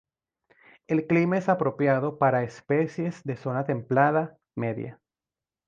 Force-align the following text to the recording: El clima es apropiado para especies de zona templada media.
El 0.87 1.05
clima 1.05 1.37
es 1.37 1.47
apropiado 1.47 2.17
para 2.17 2.41
especies 2.43 3.23
de 3.23 3.37
zona 3.37 3.65
templada 3.65 4.35
media. 4.55 4.99